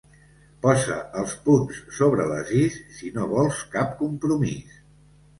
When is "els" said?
1.23-1.33